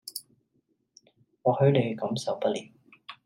[1.43, 2.59] 或許你感受不了